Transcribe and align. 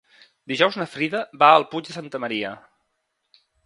Dijous 0.51 0.77
na 0.81 0.87
Frida 0.93 1.21
va 1.45 1.51
al 1.61 1.69
Puig 1.75 1.93
de 1.93 1.97
Santa 2.01 2.25
Maria. 2.27 2.59